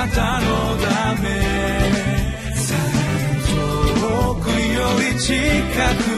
[0.00, 0.46] なたの
[0.78, 1.28] ため。
[4.00, 5.34] 遠くより近
[6.04, 6.09] く。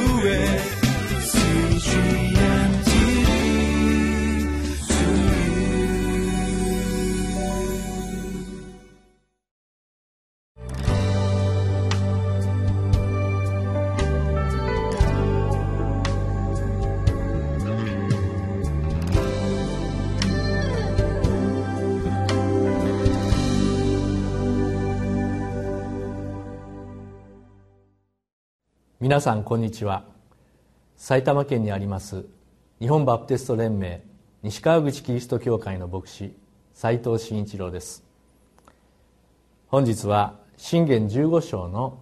[29.03, 30.05] 皆さんこんにちは。
[30.97, 32.25] 埼玉県にあります
[32.79, 34.01] 日本バプテスト連盟
[34.45, 36.37] 西川口キリスト教会の牧師
[36.73, 38.05] 斉藤真一郎です。
[39.67, 41.99] 本日は信玄15章の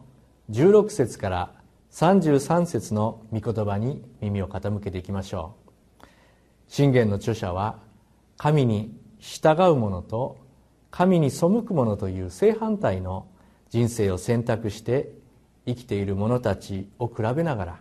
[0.51, 1.55] 16節から
[1.91, 5.55] 33節の御言葉に耳を傾けていきましょ
[6.03, 6.07] う。
[6.69, 7.79] 信玄の著者は
[8.37, 10.37] 神に従う者と
[10.91, 13.27] 神に背く者という正反対の
[13.71, 15.19] 人生を選択して
[15.75, 17.81] 生きている者たちを比べながら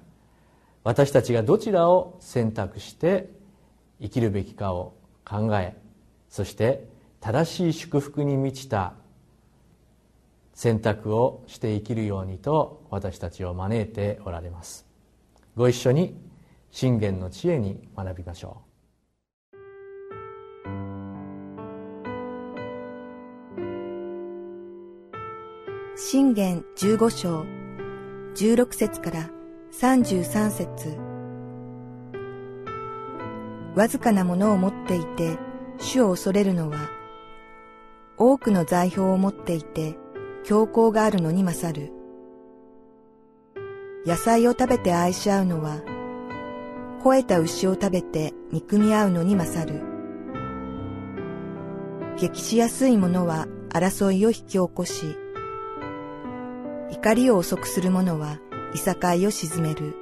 [0.84, 3.30] 私たちがどちらを選択して
[4.02, 4.94] 生きるべきかを
[5.26, 5.76] 考え
[6.30, 6.88] そして
[7.20, 8.94] 正しい祝福に満ちた
[10.54, 14.86] 選択をして生きるようにと私たちを招いておられます。
[15.56, 16.20] ご一緒に
[16.72, 18.70] 信玄の知恵に学びましょう。
[25.98, 27.59] 信玄15章。
[28.40, 29.30] 16節から
[29.82, 30.98] 33節。
[33.76, 35.38] わずかなものを持っていて
[35.78, 36.90] 主を恐れるのは
[38.18, 39.98] 多くの財宝を持っていて
[40.46, 41.92] 強行があるのに勝る。
[44.06, 45.82] 野菜を食べて愛し合うのは
[47.00, 49.82] 肥えた牛を食べて憎み合うのに勝る。
[52.16, 55.18] 激しやすいものは争いを引き起こし
[57.02, 58.40] 怒りを遅くする者は
[58.74, 59.96] いさかいを沈める。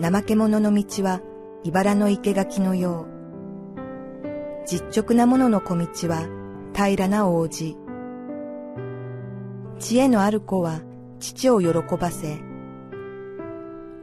[0.00, 1.20] 怠け者の道は
[1.62, 3.06] 茨の生垣のよう。
[4.66, 6.26] 実直な者の小道は
[6.74, 7.76] 平らな王子。
[9.78, 10.80] 知恵のある子は
[11.18, 12.38] 父を喜ばせ、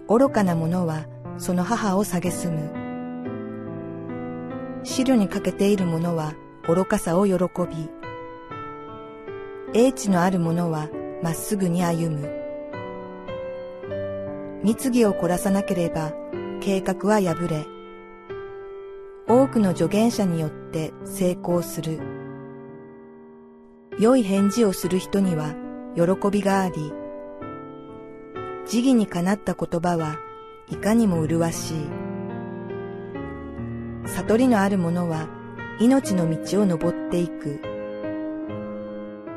[0.07, 1.07] 愚かな者は
[1.39, 2.69] その母を蔑む。
[4.83, 6.35] 汁にかけている者は
[6.67, 7.89] 愚かさを喜び、
[9.73, 10.89] 英知のある者は
[11.21, 12.29] まっすぐに歩む。
[14.63, 16.13] 密議を凝らさなければ
[16.61, 17.65] 計画は破れ、
[19.27, 21.99] 多くの助言者によって成功する。
[23.99, 25.55] 良い返事をする人には
[25.95, 26.93] 喜びがあり、
[28.67, 30.17] 時義にかなった言葉は
[30.69, 31.75] いかにも麗しい。
[34.07, 35.27] 悟りのある者は
[35.79, 37.59] 命の道を登っていく。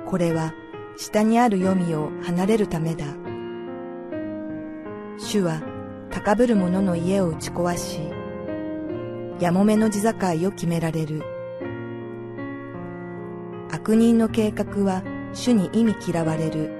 [0.07, 0.53] これは
[1.01, 3.07] 下にある黄泉を離れるためだ。
[5.17, 5.63] 主は
[6.11, 8.01] 高ぶる者の家を打ち壊し、
[9.43, 10.11] やもめの地境
[10.47, 11.23] を決められる。
[13.71, 15.03] 悪人の計画は
[15.33, 16.71] 主に意味嫌われる。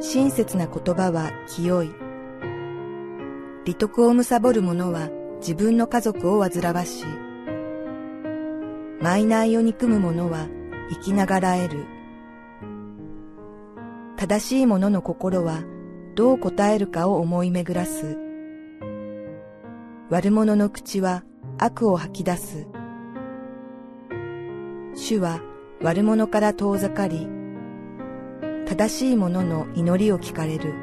[0.00, 1.90] 親切な言葉は清い。
[3.64, 5.08] 利得を貪る者は
[5.40, 7.04] 自分の家族を煩わし
[9.00, 10.46] マ、イナーを憎む者は
[10.90, 11.99] 生きながらえる。
[14.20, 15.62] 正しい者のの心は
[16.14, 18.18] どう答えるかを思い巡らす。
[20.10, 21.24] 悪者の口は
[21.56, 22.66] 悪を吐き出す。
[24.94, 25.40] 主は
[25.80, 27.28] 悪者から遠ざかり、
[28.66, 30.74] 正しい者の祈りを聞かれる。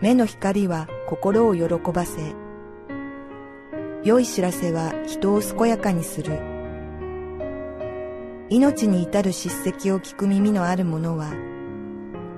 [0.00, 2.34] 目の光は心を喜ばせ、
[4.02, 6.57] 良い知らせは人を健やかにする。
[8.50, 11.32] 命に至る叱責を聞く耳のある者は、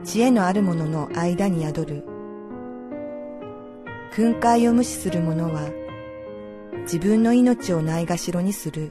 [0.03, 2.05] 知恵のある者の間に宿る。
[4.13, 5.71] 訓戒を無視する者は、
[6.83, 8.91] 自分の命をないがしろにする。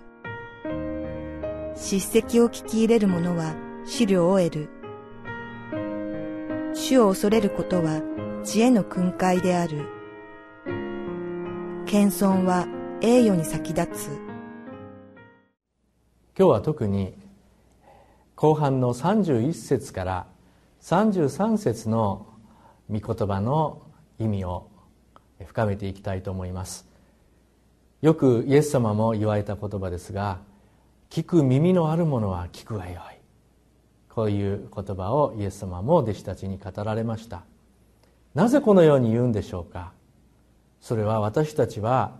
[1.75, 3.53] 叱責を聞き入れる者は
[3.85, 4.69] 資料を得る。
[6.73, 8.01] 主を恐れることは
[8.45, 9.85] 知恵の訓戒である。
[11.85, 12.65] 謙遜は
[13.01, 14.28] 栄誉に先立つ。
[16.39, 17.13] 今日は特に
[18.37, 20.25] 後半の31節から
[20.79, 22.27] 33節の
[22.89, 23.81] 御言葉の
[24.19, 24.69] 意味を
[25.45, 26.87] 深めていきたいと思います。
[28.01, 30.39] よくイエス様も言われた言葉ですが
[31.09, 33.19] 聞く耳のあるものは聞くがよい。
[34.07, 37.43] こういう言葉をイエス様も弟子たちに語られました。
[38.33, 39.91] なぜこのように言うんでしょうか。
[40.79, 42.15] それは私たちは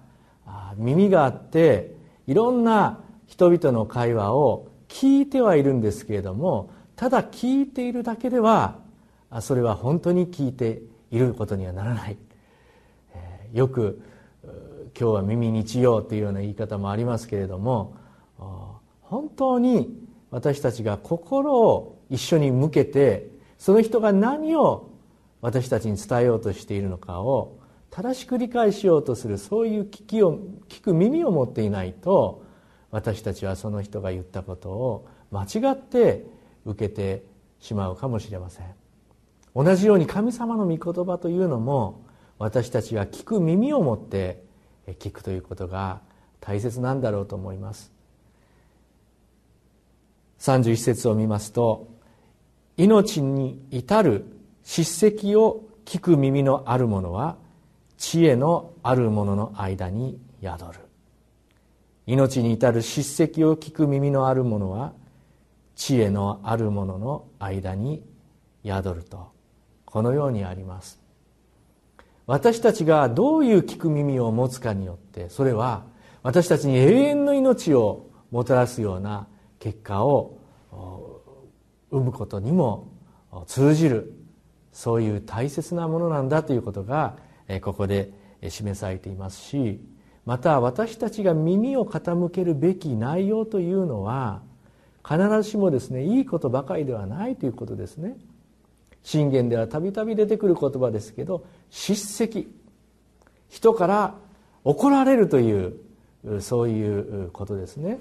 [0.75, 1.95] 耳があって
[2.27, 3.00] いろんな
[3.30, 8.80] 人々の会話を聞いてはいるんですけれどもただ聞いているだけでは
[9.42, 10.81] それは本当に聞いて
[11.12, 12.18] いることにはならない。
[13.54, 14.02] よく
[15.00, 17.96] 今日は耳日曜というような言い方もありますけれども
[19.02, 19.96] 本当に
[20.32, 24.90] 私たちが心を一緒に向けてその人が何を
[25.42, 27.60] 私たちに伝えようとしているのかを
[27.92, 32.44] 正しく理解しようとするそういう聞きを聞く耳を持っていないと
[32.91, 36.25] 私たちはその人が言ったことを間違って
[36.65, 37.24] 受けて
[37.59, 38.65] しまうかもしれません。
[39.56, 42.01] 同じように神様の御言葉というのも
[42.38, 44.44] 私たちが聞く耳を持って
[44.88, 46.01] 聞くということが
[46.39, 47.91] 大切なんだろうと思います。
[50.39, 51.88] 31節を見ますと
[52.77, 54.25] 命に至る
[54.63, 57.36] 叱責を聞く耳のある者は
[57.97, 60.88] 知恵のある者の間に宿る。
[62.10, 64.94] 命に至る叱責を聞く耳のある者は
[65.76, 68.04] 知恵のある者の間に
[68.66, 69.32] 宿ると。
[69.86, 71.00] このようにあります。
[72.26, 75.84] 私たちがどういう聞く耳を持つかによってそれは
[76.24, 79.28] 私たちに永遠の命をもたらすような
[79.60, 80.38] 結果を
[81.92, 82.88] 生むことにも
[83.46, 84.14] 通じる
[84.72, 87.18] そういう大切なものなんだということが
[87.62, 88.12] ここで
[88.48, 89.80] 示されていますし
[90.25, 94.42] また私たちが耳を傾けるべき内容というのは
[95.07, 98.18] 必ずしもですねいいことばかりではないということですね。
[99.01, 102.54] 信玄ではたびたび出てくる言葉ですけど叱責。
[103.48, 104.16] 人から
[104.63, 105.80] 怒られるという
[106.42, 108.00] そういうことですね。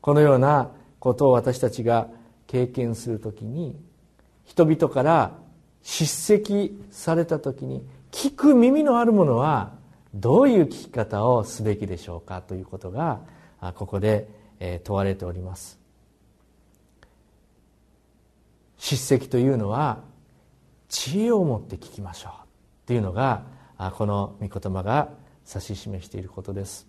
[0.00, 0.70] このような
[1.00, 2.08] ことを私たちが
[2.46, 3.76] 経験するときに
[4.44, 5.32] 人々から
[5.82, 9.72] 叱責された時に聞く耳のある者は
[10.14, 13.20] どういう聞き方をすべきでしょうかということが
[13.74, 14.28] ここで
[14.84, 15.78] 問われております。
[18.78, 20.00] 叱責というのは
[20.88, 22.32] 知恵を持って聞きましょう
[22.86, 23.42] というのが
[23.96, 25.10] この御言葉が
[25.46, 26.86] 指し示していることです。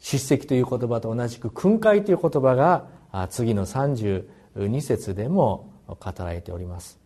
[0.00, 2.86] 叱責という言葉と同じく訓戒という言葉が
[3.30, 6.98] 次の32節でも語られております。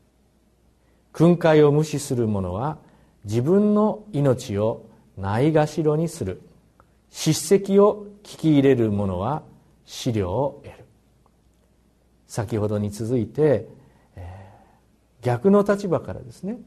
[1.13, 2.79] 訓戒を無視する者は
[3.25, 4.87] 自分の命を
[5.17, 6.43] ないがしろにする。
[7.11, 9.43] 叱責を聞き入れる者は
[9.85, 10.85] 資料を得る。
[12.27, 13.69] 先ほどに続いて、
[14.17, 16.59] えー、逆の立場からですね。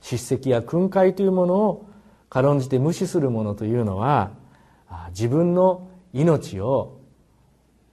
[0.00, 1.88] 叱責や訓戒というものを
[2.28, 4.32] 軽んじて無視する者というのは
[5.10, 7.00] 自分の命を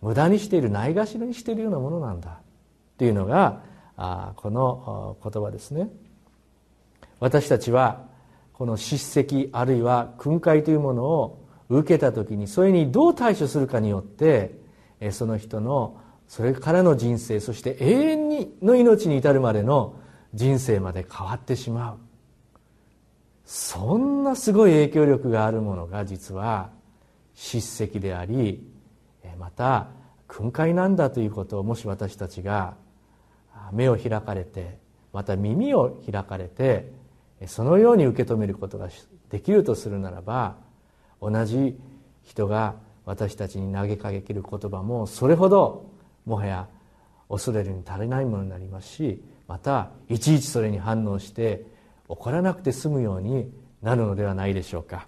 [0.02, 2.42] 無駄にしているないがしろにしているようなものなんだ。
[2.98, 3.64] というのが
[4.36, 5.90] この言葉ですね。
[7.22, 8.08] 私たちは
[8.52, 14.60] この叱責あるいは訓戒というものを受けた時にそれにどう対処するかによって
[15.12, 20.00] その人のそれからの人生そして永遠にの命に至るまでの
[20.34, 21.98] 人生まで変わってしまう。
[23.46, 26.70] そんなすごい影響力があるものが実は
[27.36, 28.66] 叱責であり
[29.38, 29.90] また
[30.28, 32.76] 訓戒なんだということをもし私たちが
[33.74, 34.80] 目を開かれて
[35.12, 37.01] また耳を開かれて
[37.48, 38.90] そのように受け止めることが
[39.30, 40.58] できるとするならば
[41.22, 41.80] 同じ
[42.24, 45.90] 人が私たちに投げかける言葉もそれほど
[46.26, 46.68] もはや
[47.30, 51.66] 恐れるに足りないものになりますしまたいちいちそれに反応して
[52.08, 53.52] 怒らなくて済むように
[53.82, 55.08] なるのではないでしょうか。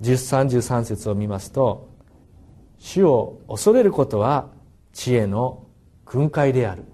[0.00, 1.88] 1033節を見ますと
[2.78, 4.48] 「主を恐れることは
[4.92, 5.64] 知恵の
[6.04, 6.84] 訓戒である」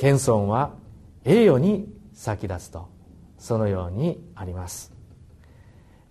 [0.00, 0.72] 謙遜は
[1.26, 2.88] 栄誉に先立つ」と
[3.36, 4.94] そのようにあります、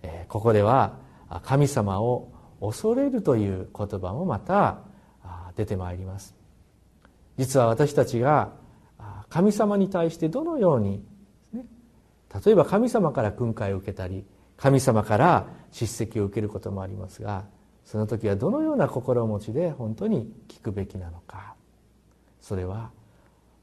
[0.02, 0.98] えここでは
[1.42, 2.28] 神様を
[2.60, 4.78] 恐れるという言葉もまた
[5.56, 6.36] 出てまいります。
[7.36, 8.52] 実は私たちが
[9.28, 11.04] 神様に対してどのように、
[11.52, 11.66] ね、
[12.44, 14.24] 例えば神様から訓戒を受けたり
[14.56, 17.44] 神様から叱責を受けることもありますが
[17.84, 21.54] その時はどのような心持ちで本当に聞くべきなのか。
[22.40, 22.90] それは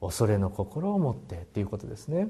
[0.02, 2.30] 恐れの心を持ってということですね。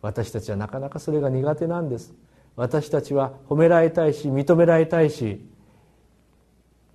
[0.00, 2.14] 私たちはなかなかそれが苦手なんです。
[2.56, 5.48] 私たちは褒められたいし認められたいし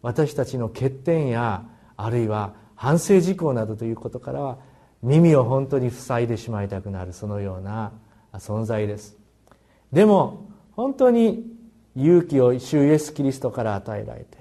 [0.01, 1.63] 私たちの欠点や
[1.95, 4.57] あるいは反省事項などということからは
[5.01, 7.93] 耳を本当に塞いでしまいたくなるそのような
[8.33, 9.17] 存在です。
[9.93, 11.45] でも本当に
[11.95, 14.37] 勇気を主イエス・キリストから与えられて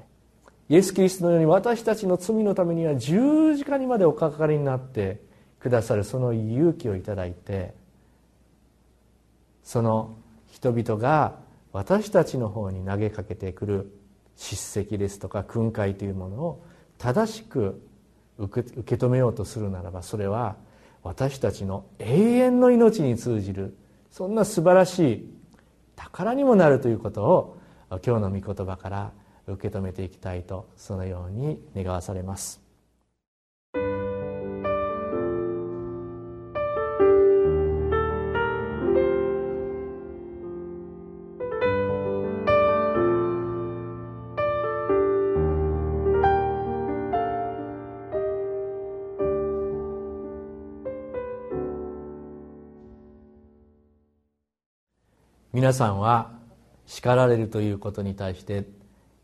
[0.68, 5.20] イエス・キリストのように私たちの罪のためには十字架にまでおかかりになって
[5.62, 7.72] くださるその勇気をいただいて
[9.62, 10.16] その
[10.50, 11.38] 人々が
[11.72, 13.92] 私たちの方に投げかけてくる
[14.36, 16.66] 叱責ですとか訓戒というものを
[16.98, 17.80] 正しく
[18.38, 20.56] 受け止めようとするならばそれは
[21.04, 23.76] 私たちの永遠の命に通じる
[24.10, 25.34] そんな素晴らしい
[25.94, 27.58] 宝にもなるということを
[28.04, 29.12] 今日の御言葉から
[29.46, 32.61] 受け止めていきたいとそのように願わされます。
[55.62, 56.32] 皆さんは
[56.86, 58.64] 叱られるということに対して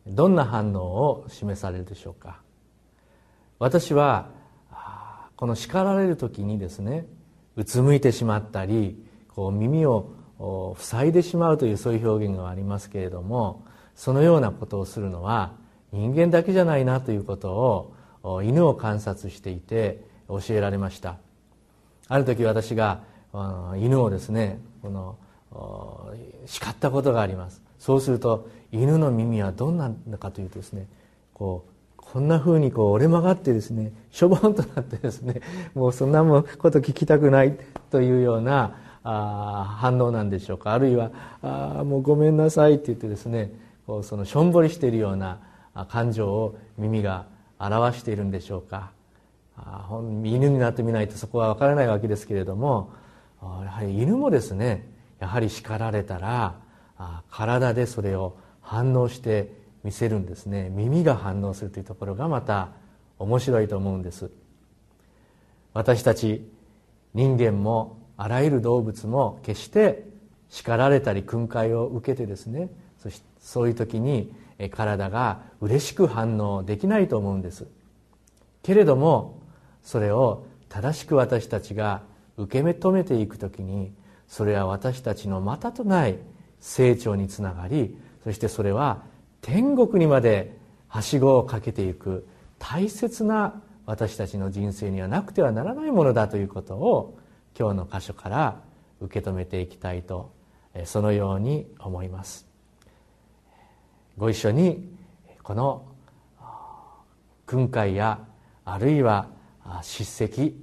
[0.06, 2.38] どんな反応を示されるでしょうか？
[3.58, 4.28] 私は
[5.34, 7.06] この叱られる時にですね
[7.56, 9.04] うつむいてしまったり
[9.34, 13.64] こう耳を塞いでしまうというそういう表現がありますけれども
[13.96, 15.54] そのようなことをするのは
[15.90, 17.92] 人間だけじゃないなということ
[18.22, 21.16] を犬を観察していて教えられました。
[22.06, 23.00] ある時私が
[23.76, 25.18] 犬をですねこの
[26.46, 27.60] 叱ったことがあります。
[27.78, 30.86] そうすると犬の耳はどんなのかというとですね
[31.32, 35.40] こうこんなふうにこう折れ曲がってですねしょぼんとなってですね
[35.74, 37.58] もうそんなこと聞きたくない
[37.90, 40.72] というようなあ反応なんでしょうか。
[40.72, 41.10] あるいは
[41.42, 43.52] あもうごめんなさいって言ってですね
[43.86, 45.38] こうそのしょんぼりしているような
[45.88, 47.26] 感情を耳が
[47.58, 48.90] 表しているんでしょうか。
[49.56, 49.88] あ
[50.24, 52.90] 犬になってみないとそこは分からないわけですけれども
[53.42, 54.86] やはり犬もですね
[55.20, 56.56] やはり叱られたら
[57.30, 59.52] 体でそれを反応して
[59.84, 60.70] 見せるんですね。
[60.70, 62.70] 耳が反応するというところがまた
[63.18, 64.30] 面白いと思うんです。
[65.74, 66.50] 私たち
[67.14, 70.08] 人間もあらゆる動物も決して
[70.48, 74.34] 叱られたり訓戒を受けてですねそしそういう時に
[74.72, 77.66] 体が嬉しく反応できないと思うんです。
[78.62, 79.38] けれども
[79.82, 82.02] それを正しく私たちが
[82.36, 83.92] 受け止めていく時に
[84.28, 86.18] それは私たちのまたとない
[86.60, 89.02] 成長につながりそしてそれは
[89.40, 90.56] 天国にまで
[90.88, 92.26] はしごをかけていく。
[92.58, 97.18] 大切な私たちの人生にはなくてはならないものだということを
[97.58, 98.60] 今日の箇所から
[99.00, 100.32] 受け止めていきたいと
[100.84, 102.46] そのように思います。
[104.16, 104.92] ご一緒に
[105.42, 105.86] この
[107.46, 108.18] 訓戒や
[108.64, 109.28] あるいは
[109.82, 110.60] 叱責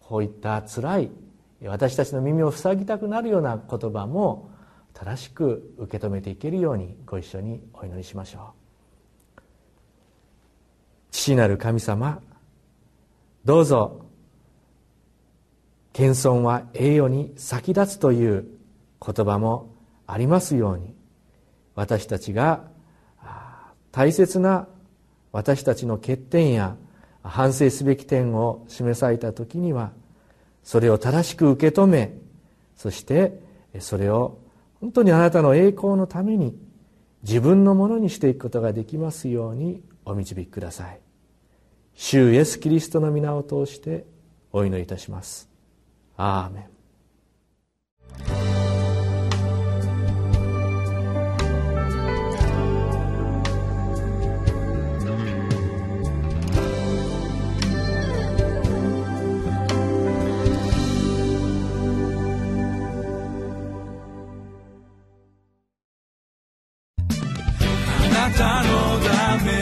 [0.00, 1.10] こういったつらい
[1.64, 4.50] 私たちの耳を塞ぎたくなるような言葉も
[4.94, 8.60] 正しく受け止めていけるようにご一緒にお祈りしましょう。
[11.10, 12.20] 父なる神様
[13.44, 14.06] どうぞ
[15.92, 18.46] 謙遜は栄誉に先立つという
[19.04, 19.74] 言葉も
[20.06, 20.94] ありますように
[21.74, 22.64] 私たちが
[23.92, 24.68] 大切な
[25.32, 26.76] 私たちの欠点や
[27.22, 29.92] 反省すべき点を示された時には
[30.62, 32.16] それを正しく受け止め
[32.76, 33.40] そして
[33.78, 34.38] それを
[34.80, 36.56] 本当にあなたの栄光のために
[37.22, 41.00] 自分のものにしていくことができますようにお導きください。
[41.94, 44.06] 主イエス・キリストの皆を通して
[44.52, 45.50] お祈りいたします。
[46.16, 46.60] アーメ
[48.36, 48.39] ン。
[68.40, 69.52] たのだめ。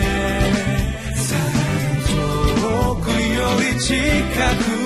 [2.60, 3.96] 遠くより近
[4.62, 4.77] く